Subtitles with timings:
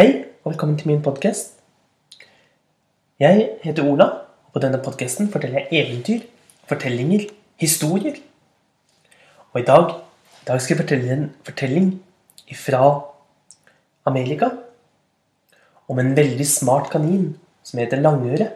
[0.00, 1.58] Hei, og velkommen til min podkast.
[3.20, 4.06] Jeg heter Ola,
[4.48, 6.22] og på denne podkasten forteller jeg eventyr,
[6.70, 7.26] fortellinger,
[7.60, 8.16] historier.
[9.52, 9.92] Og i dag,
[10.40, 11.90] i dag skal jeg fortelle en fortelling
[12.62, 12.80] fra
[14.08, 14.48] Amerika
[15.84, 18.48] om en veldig smart kanin som heter Langøre.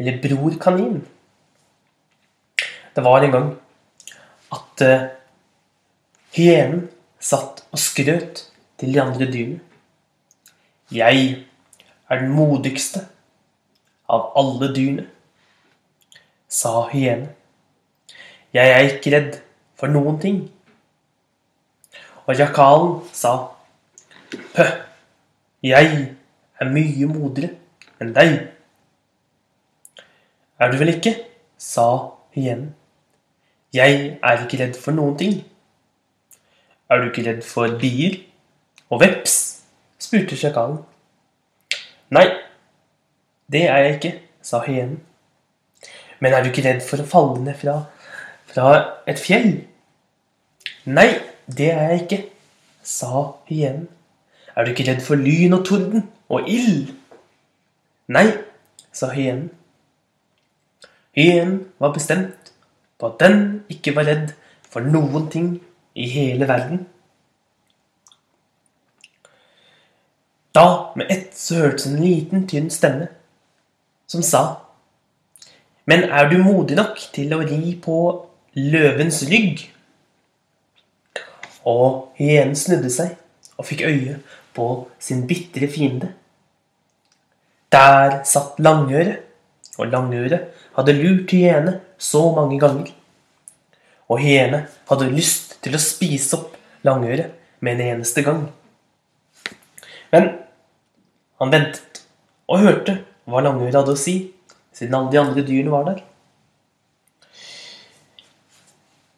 [0.00, 1.02] Eller Bror Kanin.
[2.96, 3.54] Det var en gang
[4.56, 5.08] at uh,
[6.40, 6.86] hyenen
[7.20, 8.46] satt og skrøt
[8.80, 9.67] til de andre dyrene.
[10.92, 11.46] Jeg
[12.08, 13.02] er den modigste
[14.08, 15.04] av alle dyrene,
[16.48, 17.28] sa hyenen.
[18.56, 19.34] Jeg er ikke redd
[19.76, 20.38] for noen ting.
[22.24, 23.34] Og jakalen sa,
[24.54, 24.64] Pø,
[25.64, 25.92] jeg
[26.60, 27.52] er mye modigere
[28.00, 28.32] enn deg.
[30.58, 31.14] Er du vel ikke?
[31.58, 31.84] sa
[32.32, 32.72] hyenen.
[33.76, 35.40] Jeg er ikke redd for noen ting.
[36.88, 38.22] Er du ikke redd for bier
[38.88, 39.38] og veps?
[39.98, 40.78] spurte sjakalen.
[42.10, 42.24] Nei,
[43.52, 45.00] det er jeg ikke, sa hyenen.
[46.20, 47.74] Men er du ikke redd for å falle ned fra,
[48.48, 48.70] fra
[49.08, 49.50] et fjell?
[50.88, 51.10] Nei,
[51.46, 52.20] det er jeg ikke,
[52.82, 53.86] sa hyenen.
[54.56, 56.94] Er du ikke redd for lyn og torden og ild?
[58.10, 58.26] Nei,
[58.90, 59.50] sa hyenen.
[61.18, 62.54] Hyenen var bestemt
[62.98, 64.32] på at den ikke var redd
[64.68, 65.50] for noen ting
[65.92, 66.86] i hele verden.
[70.54, 73.08] Da, med ett, så hørtes en liten, tynn stemme
[74.08, 74.42] som sa
[75.84, 77.98] Men er du modig nok til å ri på
[78.56, 79.66] løvens rygg?
[81.68, 83.16] Og hyenen snudde seg
[83.58, 84.18] og fikk øye
[84.56, 84.68] på
[85.02, 86.12] sin bitre fiende.
[87.72, 89.24] Der satt Langøret,
[89.78, 92.92] og Langøret hadde lurt hyene så mange ganger.
[94.08, 96.56] Og hyene hadde lyst til å spise opp
[96.86, 98.46] Langøret med en eneste gang.
[100.12, 100.28] Men
[101.40, 102.02] han ventet
[102.48, 102.98] og hørte
[103.28, 104.16] hva Langøret hadde å si,
[104.72, 106.04] siden alle de andre dyrene var der.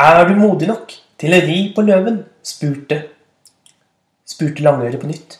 [0.00, 2.24] Er du modig nok til å ri på løven?
[2.44, 2.98] spurte,
[4.28, 5.38] spurte Langøret på nytt.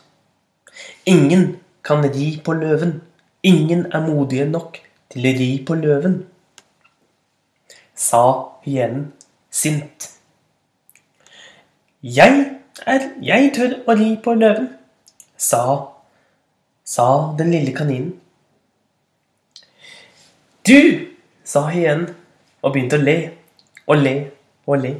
[1.10, 3.02] Ingen kan ri på løven.
[3.44, 4.78] Ingen er modige nok
[5.12, 6.22] til å ri på løven,
[7.94, 8.22] sa
[8.64, 9.10] hyenen
[9.52, 10.08] sint.
[12.02, 12.40] Jeg,
[12.86, 14.70] er, jeg tør å ri på løven,
[15.44, 15.64] sa,
[16.84, 18.12] sa den lille kaninen.
[20.64, 21.10] Du,
[21.44, 22.08] sa hyenen
[22.64, 23.16] og begynte å le
[23.84, 24.14] og le
[24.64, 24.94] og le.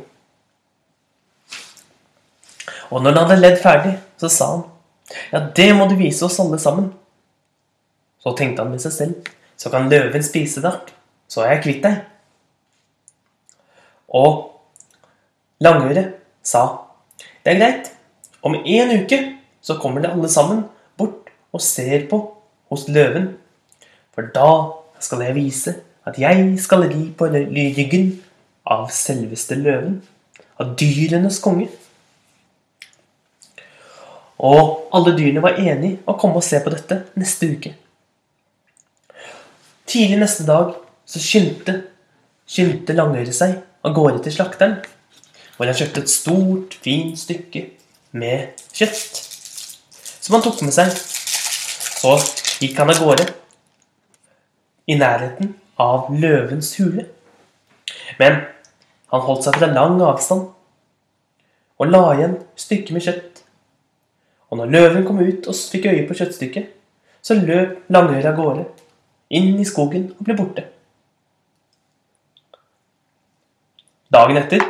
[2.93, 4.66] Og når han hadde ledd ferdig, så sa han,
[5.32, 6.91] ja, det må du vise oss alle sammen.
[8.21, 10.93] Så tenkte han med seg selv, så kan løven spise deg,
[11.28, 12.03] så er jeg kvitt deg.
[14.15, 14.43] Og
[15.65, 16.65] Langøret sa,
[17.44, 17.91] det er greit,
[18.44, 19.21] om en uke
[19.64, 20.66] så kommer de alle sammen
[21.00, 22.20] bort og ser på
[22.72, 23.30] hos løven.
[24.14, 24.50] For da
[25.02, 28.10] skal jeg vise at jeg skal ri på ryggen
[28.69, 30.02] av selveste løven.
[30.60, 31.70] Av dyrenes konge.
[34.44, 37.75] Og alle dyrene var enige å komme og se på dette neste uke.
[39.88, 40.75] Tidlig neste dag
[41.08, 41.78] så skyndte,
[42.48, 44.78] skyndte Langøret seg av gårde til slakteren,
[45.56, 47.66] hvor han kjøpte et stort, fint stykke
[48.16, 49.34] med kjøtt
[50.25, 50.93] som han tok med seg.
[50.95, 52.17] Så
[52.62, 53.29] gikk han av gårde
[54.89, 57.07] i nærheten av løvens hule.
[58.21, 58.41] Men
[59.12, 60.51] han holdt seg fra lang avstand
[61.75, 63.43] og la igjen stykket med kjøtt.
[64.51, 66.71] Og når løven kom ut og fikk øye på kjøttstykket,
[67.25, 68.65] så løp Langøret av gårde,
[69.35, 70.67] inn i skogen og ble borte.
[74.15, 74.62] Dagen etter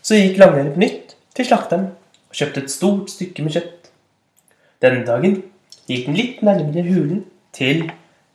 [0.00, 1.90] så gikk Langøret på nytt til slakteren
[2.30, 3.77] og kjøpte et stort stykke med kjøtt.
[4.82, 5.40] Denne dagen
[5.88, 7.22] gikk den litt nærmere hulen
[7.56, 7.88] til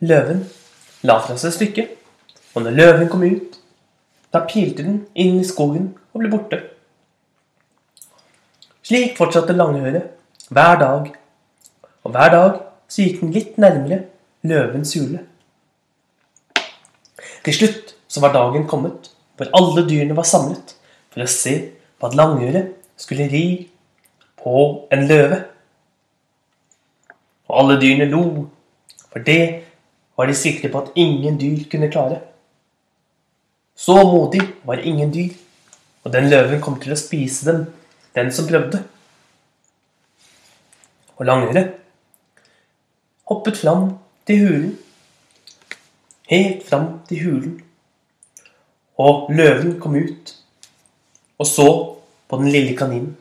[0.04, 0.42] løven,
[1.08, 1.94] la fra seg stykket,
[2.54, 3.60] og når løven kom ut,
[4.34, 6.60] da pilte den inn i skogen og ble borte.
[8.84, 10.10] Slik fortsatte langhøret
[10.52, 11.14] hver dag,
[12.04, 12.60] og hver dag
[12.92, 14.02] så gikk den litt nærmere
[14.44, 15.24] løvens hule.
[17.44, 20.76] Til slutt så var dagen kommet hvor alle dyrene var samlet
[21.14, 21.56] for å se
[21.96, 23.46] på at langhøret skulle ri
[24.44, 25.40] på en løve
[27.50, 28.24] og alle dyrene lo,
[29.12, 29.64] for det
[30.18, 32.20] var de sikre på at ingen dyr kunne klare.
[33.76, 35.34] Så modig var ingen dyr,
[36.04, 37.66] og den løven kom til å spise dem,
[38.16, 38.84] den som prøvde.
[41.18, 41.66] Og Langøre
[43.30, 43.90] hoppet fram
[44.28, 44.72] til hulen,
[46.30, 47.60] helt fram til hulen,
[49.02, 50.36] og løven kom ut
[51.44, 51.68] og så
[52.30, 53.16] på den lille kaninen.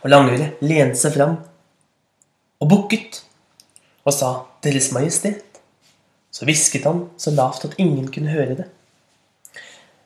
[0.00, 1.36] Og Langøre lente seg fram
[2.60, 3.24] og bukket
[4.04, 5.44] og sa 'Deres Majestet'.
[6.30, 8.64] Så hvisket han så lavt at ingen kunne høre det.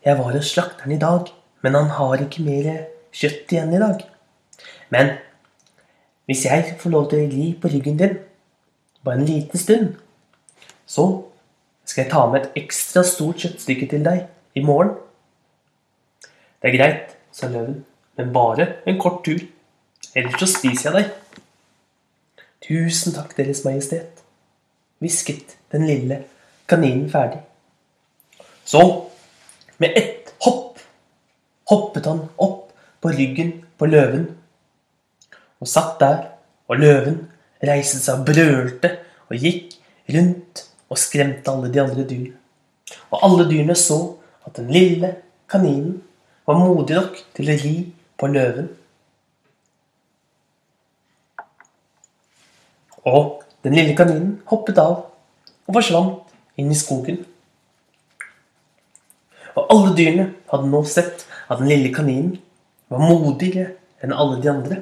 [0.04, 4.04] Jeg var hos slakteren i dag, men han har ikke mer kjøtt igjen i dag.
[4.90, 5.16] Men
[6.26, 8.18] hvis jeg får lov til å ri på ryggen din
[9.04, 9.94] bare en liten stund,
[10.86, 11.24] så
[11.84, 14.94] skal jeg ta med et ekstra stort kjøttstykke til deg i morgen.
[16.62, 17.84] Det er greit, sa løven,
[18.16, 19.40] men bare en kort tur.
[20.14, 21.23] Ellers så spiser jeg deg.
[22.64, 24.22] Tusen takk, Deres Majestet,
[25.02, 26.22] hvisket den lille
[26.70, 27.42] kaninen ferdig.
[28.64, 28.80] Så,
[29.76, 30.80] med ett hopp,
[31.68, 32.72] hoppet han opp
[33.04, 34.30] på ryggen på løven
[35.60, 36.22] og satt der,
[36.68, 37.18] og løven
[37.64, 38.90] reiste seg og brølte
[39.28, 39.76] og gikk
[40.14, 42.38] rundt og skremte alle de andre dyrene.
[43.12, 43.98] Og alle dyrene så
[44.44, 45.10] at den lille
[45.52, 45.98] kaninen
[46.48, 47.74] var modig nok til å ri
[48.20, 48.70] på løven.
[53.04, 54.96] Og den lille kaninen hoppet av
[55.64, 57.20] og forsvant inn i skogen.
[59.54, 62.36] Og alle dyrene hadde nå sett at den lille kaninen
[62.92, 64.80] var modigere enn alle de andre.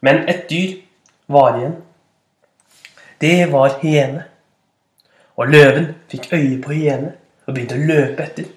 [0.00, 0.78] Men et dyr
[1.26, 1.76] var igjen.
[3.20, 4.24] Det var hyene.
[5.38, 7.12] Og løven fikk øye på hyene
[7.46, 8.48] og begynte å løpe etter.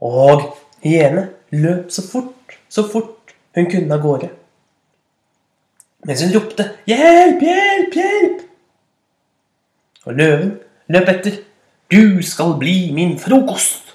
[0.00, 0.46] Og
[0.84, 4.30] hyene løp så fort, så fort hun kunne av gårde
[6.06, 8.42] mens hun ropte 'Hjelp, hjelp, hjelp!'
[10.06, 10.58] Og løven
[10.88, 11.38] løp etter.
[11.90, 13.94] 'Du skal bli min frokost!'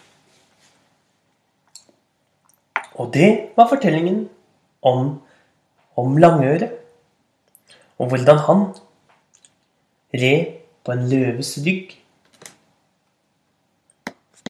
[2.96, 4.30] Og det var fortellingen
[4.82, 5.22] om,
[5.96, 6.70] om Langøre,
[8.00, 8.62] og hvordan han
[10.14, 10.46] red
[10.86, 12.05] på en løves rygg